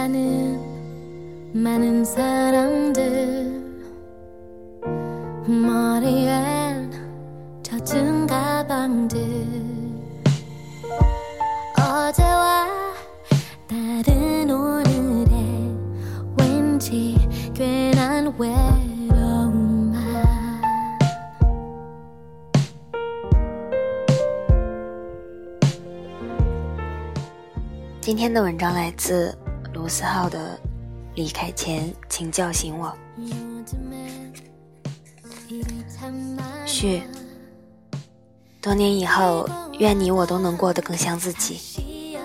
[0.00, 0.58] 가는
[1.52, 3.62] 많은 사람들
[5.46, 6.90] 머리엔
[7.62, 9.20] 젖은 가방들
[11.78, 12.66] 어제와
[13.68, 15.34] 다른 오늘에
[16.38, 17.16] 왠지
[17.54, 20.02] 괜한 외로움만
[28.00, 29.39] 今天的文章来自
[29.81, 30.59] 吴思浩的
[31.15, 32.95] 离开前请叫醒我。
[36.67, 37.01] 去。
[38.61, 39.49] 多年以后，
[39.79, 42.15] 愿你我都能过得更像自己。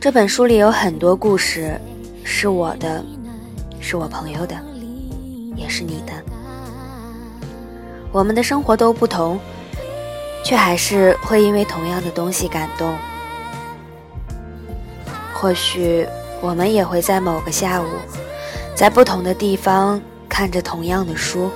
[0.00, 1.76] 这本书里有很多故事，
[2.22, 3.04] 是我的，
[3.80, 4.56] 是我朋友的，
[5.56, 6.12] 也是你的。
[8.12, 9.40] 我们的生活都不同。
[10.44, 12.96] 却还是会因为同样的东西感动。
[15.34, 16.06] 或许
[16.40, 17.86] 我们也会在某个下午，
[18.74, 21.50] 在不同的地方看着同样的书。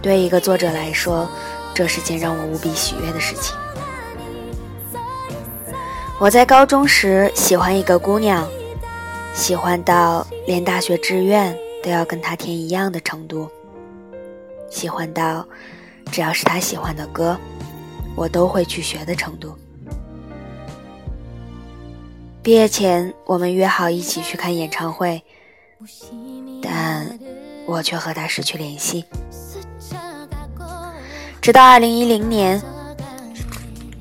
[0.00, 1.28] 对一个作者来说，
[1.74, 3.56] 这是件让我无比喜悦的事情。
[6.18, 8.48] 我在高中时喜欢一个姑娘，
[9.34, 13.50] 喜欢到连大学志愿都要跟她填一样的程度，
[14.70, 15.46] 喜欢到
[16.10, 17.38] 只要是他喜欢的歌，
[18.14, 19.56] 我都会去学的程度。
[22.42, 25.22] 毕业前，我们约好一起去看演唱会，
[26.62, 27.18] 但
[27.66, 29.04] 我却和他失去联系。
[31.40, 32.62] 直到二零一零年，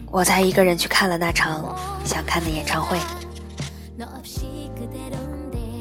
[0.10, 1.76] 我才一个人去看了那场
[2.06, 2.98] 想看的演唱会。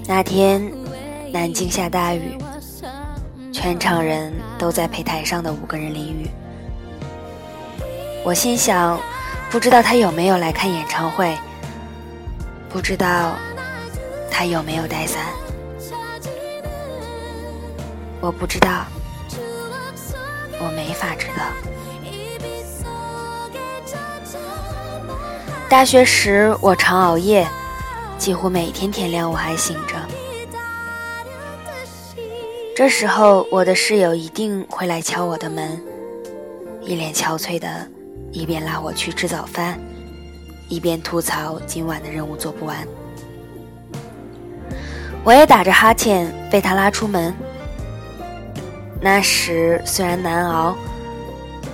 [0.06, 0.72] 那天，
[1.32, 2.36] 南京下大雨，
[3.64, 6.28] 全场人都在陪台上的五个人淋雨。
[8.22, 9.00] 我心想，
[9.50, 11.34] 不知道他有没有来看演唱会，
[12.68, 13.32] 不知道
[14.30, 15.24] 他有没有带伞，
[18.20, 18.84] 我不知道，
[20.60, 21.44] 我没法知道。
[25.70, 27.48] 大学时，我常熬夜，
[28.18, 29.94] 几乎每天天亮我还醒着。
[32.74, 35.80] 这时候，我的室友一定会来敲我的门，
[36.82, 37.88] 一脸憔悴的，
[38.32, 39.78] 一边拉我去吃早饭，
[40.68, 42.76] 一边吐槽今晚的任务做不完。
[45.22, 47.32] 我也打着哈欠被他拉出门。
[49.00, 50.74] 那时虽然难熬，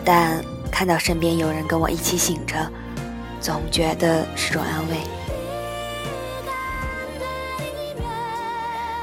[0.05, 2.71] 但看到身边有人跟我一起醒着，
[3.41, 4.97] 总觉得是种安慰。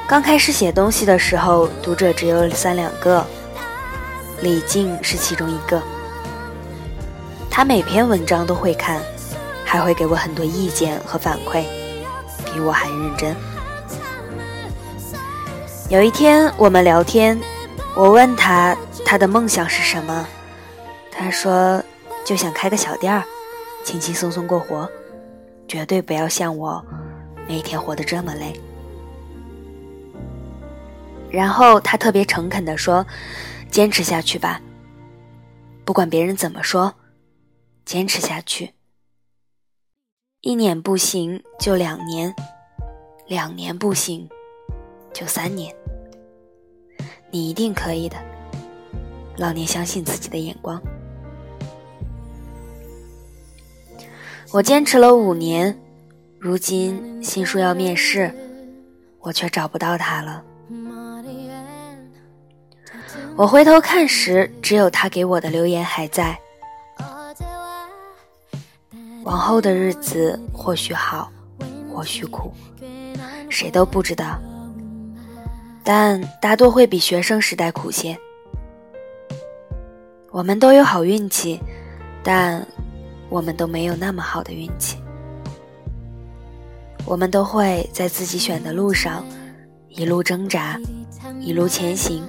[0.08, 3.26] 刚开始写东西的时候，读者只有三两个，
[4.42, 5.84] 李静是其中一个。
[7.52, 9.02] 他每篇文章都会看，
[9.66, 11.66] 还会给我很多意见和反馈，
[12.46, 13.36] 比我还认真。
[15.90, 17.38] 有一天我们聊天，
[17.94, 20.26] 我问他他的梦想是什么，
[21.12, 21.84] 他说
[22.24, 23.26] 就想开个小店儿，
[23.84, 24.90] 轻轻松松过活，
[25.68, 26.82] 绝对不要像我
[27.46, 28.58] 每天活得这么累。
[31.30, 33.06] 然后他特别诚恳地说
[33.70, 34.62] ：“坚持下去吧，
[35.84, 36.94] 不管别人怎么说，
[37.86, 38.74] 坚持下去。
[40.42, 42.34] 一年不行就两年，
[43.28, 44.30] 两年不行
[45.14, 45.76] 就三年，
[47.30, 48.16] 你一定可以的。
[49.38, 50.82] 老年相信自己的眼光。”
[54.54, 55.78] 我坚持了五年，
[56.40, 58.34] 如今新书要面试，
[59.20, 60.42] 我却找不到他了。
[63.38, 66.36] 我回头看时，只有他给我的留言还在。
[69.24, 71.32] 往后的日子或许好，
[71.94, 72.52] 或许苦，
[73.48, 74.40] 谁都不知道。
[75.84, 78.18] 但大多会比学生时代苦些。
[80.32, 81.62] 我们都有好运气，
[82.24, 82.66] 但
[83.30, 84.98] 我们都没有那么好的运气。
[87.06, 89.24] 我们都会在自己选的路上，
[89.90, 90.80] 一路挣扎，
[91.40, 92.28] 一路前行。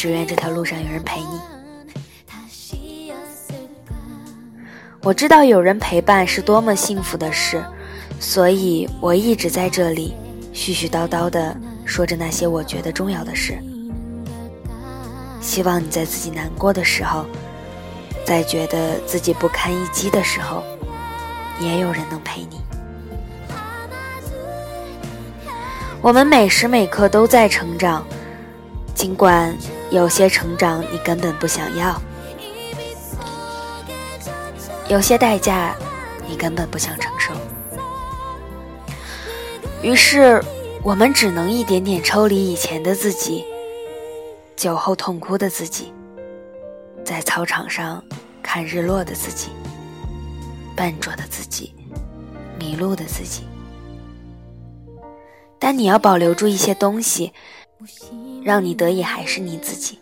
[0.00, 1.38] 只愿这条路上有人陪你。
[5.02, 7.62] 我知道有人陪伴是多么幸福的事，
[8.18, 10.14] 所以我一直在这里
[10.54, 11.54] 絮絮叨叨的
[11.84, 13.58] 说着那些我觉得重要的事。
[15.38, 17.26] 希望你在自己难过的时候，
[18.24, 20.64] 在觉得自己不堪一击的时候，
[21.60, 22.58] 也有人能陪你。
[26.00, 28.02] 我们每时每刻都在成长，
[28.94, 29.54] 尽管
[29.90, 32.00] 有些成长你根本不想要。
[34.88, 35.76] 有些代价
[36.26, 37.32] 你根本不想承受。
[39.82, 40.42] 于是，
[40.82, 43.44] 我们只能一点点抽离以前的自己，
[44.56, 45.92] 酒后痛哭的自己，
[47.04, 48.02] 在操场上
[48.42, 49.50] 看日落的自己，
[50.76, 51.74] 笨拙的自己，
[52.58, 53.44] 迷路的自己。
[55.58, 57.32] 但你要保留住一些东西，
[58.42, 59.98] 让你得以还是你自己。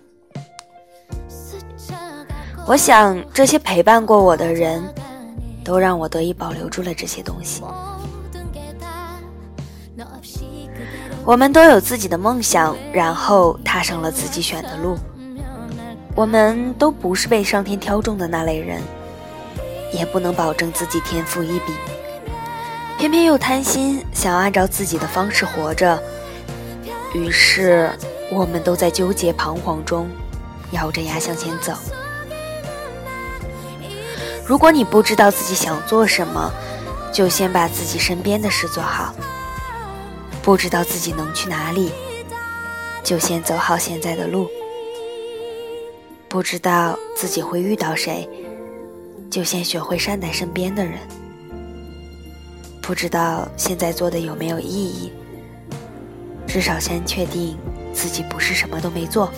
[2.67, 4.83] 我想，这些陪伴过我的人，
[5.65, 7.63] 都让我得以保留住了这些东西。
[11.25, 14.99] 我们都有自己的梦想，然后踏上了自己选的路。
[16.15, 18.83] 我们都不是被上天挑中的那类人，
[19.93, 21.75] 也不能保证自己天赋异禀。
[22.99, 26.03] 偏偏又贪心，想要按照自己的方式活着，
[27.15, 27.91] 于是
[28.31, 30.09] 我们都在纠结彷徨中，
[30.73, 31.73] 咬着牙向前走。
[34.45, 36.53] 如果你不知道自己想做什么，
[37.13, 39.15] 就先把自己身边的事做好；
[40.43, 41.91] 不知道自己能去哪里，
[43.03, 44.47] 就先走好现在的路；
[46.29, 48.29] 不知道自己会遇到谁，
[49.31, 50.95] 就先学会善待身边的人。
[52.81, 55.13] 不知道现在做的有没有意义，
[56.49, 57.57] 至少先确定
[57.93, 59.31] 自己不是什么都没做。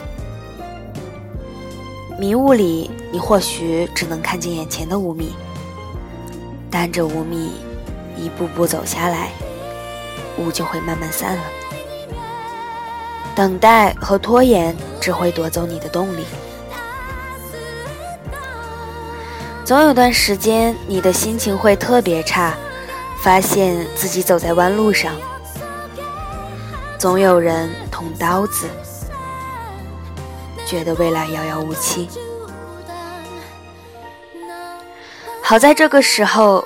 [2.18, 5.34] 迷雾里，你或许只能看见眼前的五米，
[6.70, 7.52] 但这五米
[8.16, 9.30] 一步步走下来，
[10.38, 11.42] 雾就会慢慢散了。
[13.34, 16.24] 等待和拖延只会夺走你的动力。
[19.64, 22.54] 总有段时间，你的心情会特别差。
[23.22, 25.14] 发现自己走在弯路上，
[27.00, 28.68] 总有人捅刀子，
[30.66, 32.06] 觉得未来遥遥无期。
[35.42, 36.62] 好在这个时候，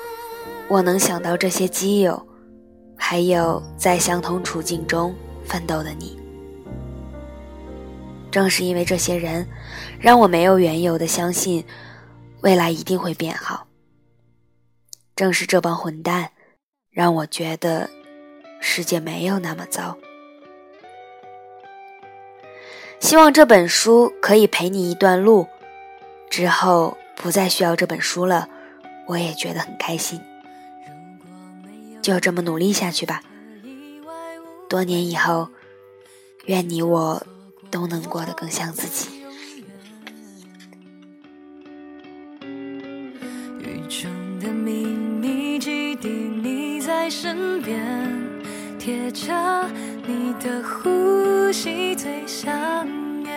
[0.67, 2.21] 我能想到这些基友，
[2.97, 5.15] 还有在相同处境中
[5.45, 6.19] 奋斗的你。
[8.29, 9.47] 正是因为这些人，
[10.01, 11.65] 让我没有缘由的相信
[12.41, 13.65] 未来一定会变好。
[15.15, 16.29] 正是这帮混蛋。
[16.91, 17.89] 让我觉得
[18.59, 19.97] 世界没有那么糟。
[22.99, 25.47] 希望这本书可以陪你一段路，
[26.29, 28.47] 之后不再需要这本书了，
[29.07, 30.19] 我也觉得很开心。
[32.01, 33.21] 就这么努力下去吧。
[34.67, 35.49] 多年以后，
[36.45, 37.25] 愿你我
[37.69, 39.09] 都能过得更像自己。
[47.07, 47.79] 身边
[48.79, 49.31] 贴着
[50.07, 52.53] 你的呼吸最想
[53.23, 53.33] 念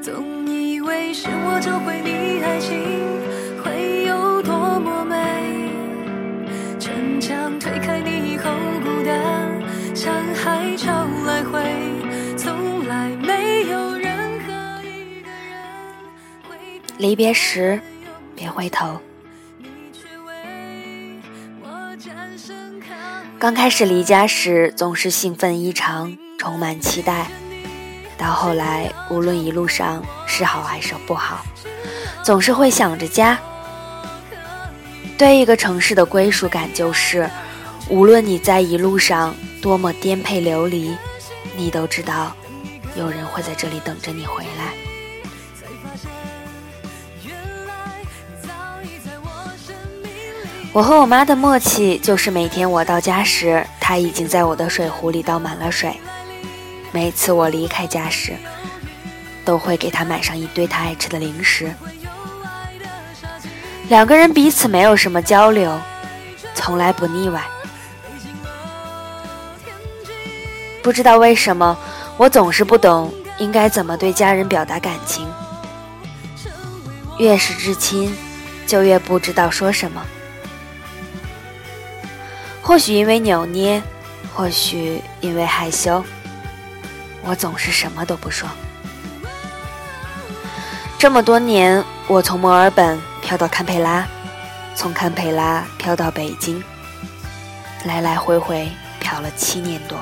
[0.00, 2.78] 总以为是我教会你爱情
[3.64, 5.68] 会有多么美
[6.78, 8.50] 逞强推开你以后
[8.84, 10.92] 孤单像海潮
[11.26, 11.60] 来回
[12.36, 15.60] 从来没有任何一个人
[16.48, 16.56] 会
[16.98, 17.80] 离别时
[18.36, 19.00] 别回头。
[23.38, 27.26] 刚开始离家时，总是兴奋异常，充满期待；
[28.16, 31.44] 到后来，无论一路上是好还是不好，
[32.24, 33.38] 总是会想着家。
[35.18, 37.28] 对一个城市的归属感，就是
[37.90, 40.96] 无论你在一路上多么颠沛流离，
[41.54, 42.34] 你都知道
[42.96, 44.85] 有人会在这里等着你回来。
[50.76, 55.98] 我和我妈的默契就是，每天我到家时，她已经在我的水壶里倒满了水。
[56.92, 58.36] 每次我离开家时，
[59.42, 61.72] 都会给她买上一堆她爱吃的零食。
[63.88, 65.80] 两个人彼此没有什么交流，
[66.54, 67.42] 从来不腻歪。
[70.82, 71.74] 不知道为什么，
[72.18, 75.26] 我总是不懂应该怎么对家人表达感情。
[77.18, 78.14] 越是至亲，
[78.66, 80.04] 就越不知道说什么。
[82.66, 83.80] 或许因为扭捏，
[84.34, 86.04] 或许因为害羞，
[87.22, 88.48] 我总是什么都不说。
[90.98, 94.04] 这么多年，我从墨尔本飘到堪培拉，
[94.74, 96.60] 从堪培拉飘到北京，
[97.84, 98.68] 来来回回
[98.98, 99.96] 飘了七年多。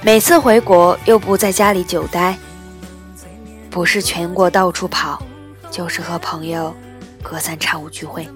[0.00, 2.38] 每次回国，又不在家里久待，
[3.70, 5.22] 不是全国到处跑，
[5.70, 6.74] 就是和朋友
[7.22, 8.26] 隔三差五聚会。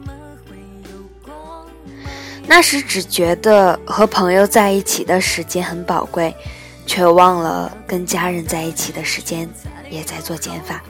[2.51, 6.35] 那时只觉得和朋友在一起的时间很宝贵，
[6.87, 9.47] 却忘了跟家人在一起的时间
[9.91, 10.83] 也在做减法。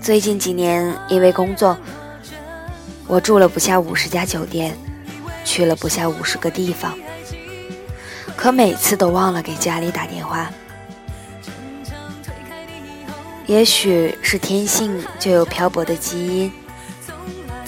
[0.00, 1.76] 最近几年因为工作，
[3.08, 4.76] 我住了不下五十家酒店，
[5.44, 6.96] 去了不下五十个地方，
[8.36, 10.48] 可每次都忘了给家里打电话。
[13.46, 16.52] 也许是天性就有漂泊的基因，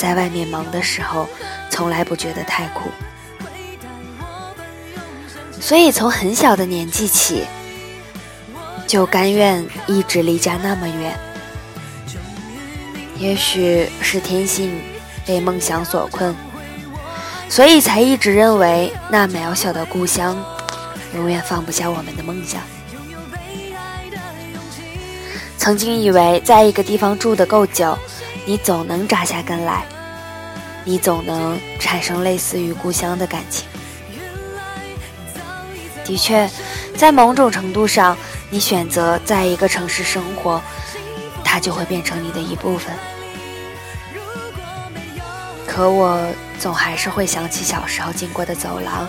[0.02, 1.28] 在外面忙的时候，
[1.71, 2.90] 从来不觉得太苦，
[5.61, 7.44] 所以从很小的年纪起，
[8.85, 11.16] 就甘愿一直离家那么远。
[13.16, 14.76] 也许是天性
[15.25, 16.35] 被梦想所困，
[17.49, 20.37] 所以才一直认为那渺小的故乡，
[21.14, 22.61] 永远放不下我们的梦想。
[25.56, 27.97] 曾经以为在一个地方住得够久，
[28.44, 29.84] 你总能扎下根来，
[30.84, 33.66] 你总能产生类似于故乡的感情。
[36.04, 36.50] 的确，
[36.96, 38.16] 在某种程度上，
[38.50, 40.61] 你选择在一个城市生活，
[41.44, 42.92] 它就会变成你的一部分。
[45.64, 46.20] 可我
[46.58, 49.08] 总还是会想起小时候经过的走廊，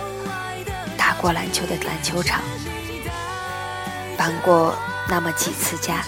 [0.96, 2.40] 打过篮球的篮球场，
[4.16, 4.74] 搬过
[5.08, 6.04] 那么几次家。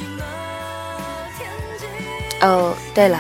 [2.41, 3.19] 哦，对了，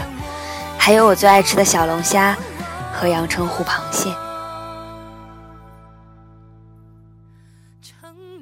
[0.79, 2.37] 还有我最爱吃的小龙虾
[2.93, 4.15] 和阳澄湖螃蟹。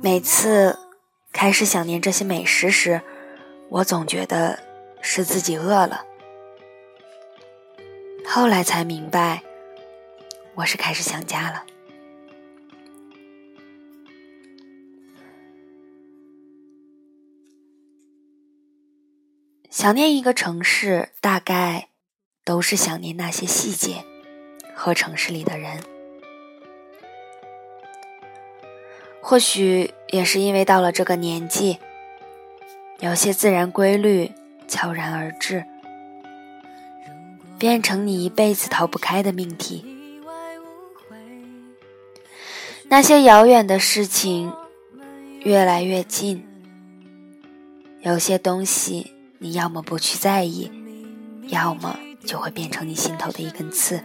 [0.02, 0.78] 每次
[1.33, 3.00] 开始想念这些美食时，
[3.71, 4.59] 我总觉得
[5.00, 6.04] 是自己饿了。
[8.28, 9.43] 后来才明白，
[10.54, 11.62] 我是开始想家了。
[19.85, 21.88] 想念一个城市，大概
[22.43, 24.03] 都是想念那些细节
[24.75, 25.79] 和城市里的人。
[29.21, 31.79] 或许也是因为到了这个年纪，
[33.00, 34.33] 有些自然规律
[34.67, 35.67] 悄然而至，
[37.59, 39.85] 变成你一辈子逃不开的命题。
[42.85, 44.50] 那些遥远的事情
[45.41, 46.43] 越来越近，
[48.00, 49.11] 有些东西。
[49.45, 50.73] 你要么不去在意，
[51.49, 54.03] 要么就会变成你心头的一根刺，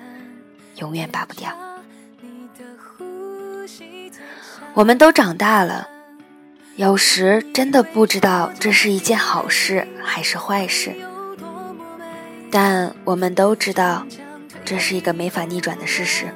[0.75, 1.49] 永远拔不掉。
[4.73, 5.87] 我们都长大了，
[6.75, 10.93] 有时真的不知道这是一件好事还是坏事，
[12.51, 14.05] 但我们都知道，
[14.65, 16.27] 这是一个没法逆转的事实。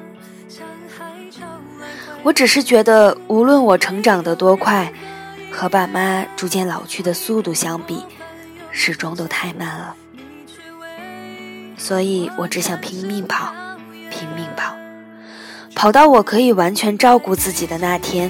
[2.22, 4.90] 我只是觉得，无论我成长的多快，
[5.52, 8.02] 和爸妈逐渐老去的速度相比。
[8.76, 9.94] 始终都太慢了，
[11.78, 13.54] 所以我只想拼命跑，
[14.10, 14.74] 拼命跑，
[15.76, 18.28] 跑到我可以完全照顾自己的那天，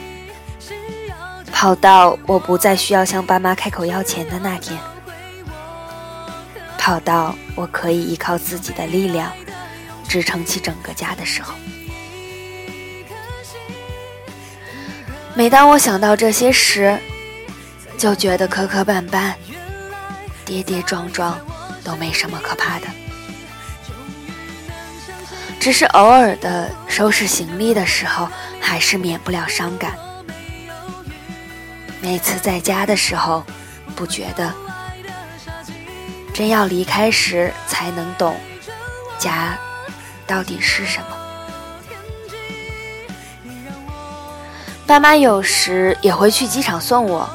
[1.51, 4.79] 跑到我不再需要向爸妈开口要钱的那天，
[6.79, 9.33] 跑到我可以依靠自己的力量
[10.07, 11.55] 支撑起整个家的时候。
[15.35, 16.97] 每当我想到这些时，
[17.97, 19.33] 就觉得磕磕绊绊。
[20.45, 21.39] 跌跌撞撞
[21.83, 22.87] 都没什么可怕的，
[25.59, 28.29] 只是偶尔的收拾行李的时候，
[28.61, 29.93] 还是免不了伤感。
[32.01, 33.43] 每次在家的时候，
[33.97, 34.53] 不觉得，
[36.35, 38.37] 真要离开时才能懂，
[39.19, 39.59] 家
[40.27, 41.07] 到底是什么。
[44.87, 47.27] 爸妈有时也会去机场送我。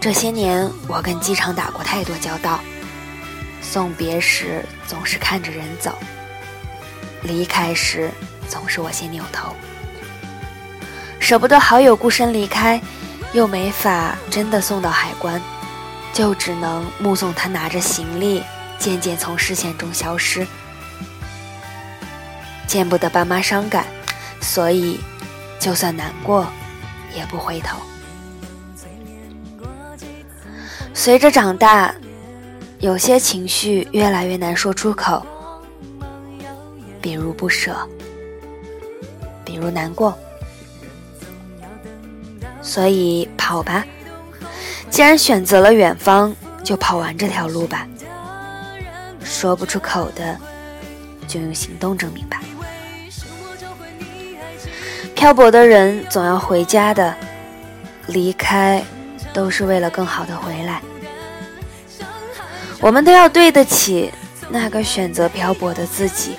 [0.00, 2.60] 这些年，我跟机场打过太多交道。
[3.60, 5.98] 送别时总是看着人走，
[7.22, 8.10] 离开时
[8.48, 9.54] 总是我先扭头，
[11.18, 12.80] 舍不得好友孤身离开，
[13.32, 15.42] 又没法真的送到海关，
[16.14, 18.42] 就只能目送他拿着行李
[18.78, 20.46] 渐渐从视线中消失。
[22.66, 23.84] 见不得爸妈伤感，
[24.40, 25.00] 所以
[25.58, 26.46] 就算难过，
[27.14, 27.78] 也不回头。
[31.08, 31.94] 随着长大，
[32.80, 35.24] 有些情绪越来越难说出口，
[37.00, 37.74] 比如不舍，
[39.42, 40.14] 比如难过。
[42.60, 43.86] 所以跑吧，
[44.90, 47.88] 既然选择了远方，就跑完这条路吧。
[49.24, 50.36] 说不出口的，
[51.26, 52.42] 就用行动证明吧。
[55.14, 57.16] 漂泊的人总要回家的，
[58.08, 58.84] 离开。
[59.34, 60.82] 都是为了更好的回来，
[62.80, 64.12] 我们都要对得起
[64.48, 66.36] 那个选择漂泊的自己，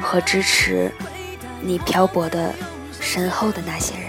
[0.00, 0.90] 和支持
[1.60, 2.54] 你漂泊的
[3.00, 4.05] 身后的那些人。